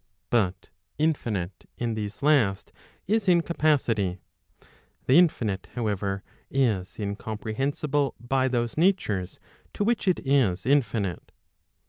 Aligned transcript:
But 0.31 0.71
infinite 0.97 1.69
in 1.77 1.93
these 1.93 2.23
last 2.23 2.71
is 3.05 3.27
in 3.29 3.41
capacity. 3.41 4.17
The 5.05 5.19
infinite 5.19 5.67
however, 5.75 6.23
is 6.49 6.97
incomprehensible 6.97 8.15
by 8.19 8.47
those 8.47 8.77
natures 8.79 9.39
to 9.75 9.83
which 9.83 10.07
it 10.07 10.19
is 10.25 10.65
infinite. 10.65 11.31